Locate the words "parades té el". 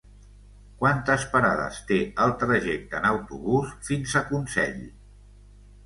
1.33-2.35